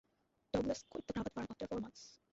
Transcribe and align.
Douglas 0.53 0.81
quit 0.89 1.05
the 1.05 1.13
Cravath 1.13 1.33
firm 1.35 1.45
after 1.51 1.67
four 1.67 1.79
months. 1.79 2.17